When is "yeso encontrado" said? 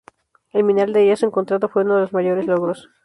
1.05-1.69